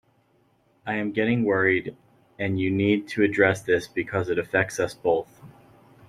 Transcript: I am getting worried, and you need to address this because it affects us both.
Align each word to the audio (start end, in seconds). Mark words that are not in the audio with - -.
I 0.83 0.95
am 0.95 1.11
getting 1.11 1.43
worried, 1.43 1.95
and 2.39 2.59
you 2.59 2.71
need 2.71 3.07
to 3.09 3.21
address 3.21 3.61
this 3.61 3.87
because 3.87 4.29
it 4.31 4.39
affects 4.39 4.79
us 4.79 4.95
both. 4.95 5.43